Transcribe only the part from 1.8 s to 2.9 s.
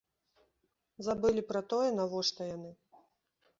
навошта яны.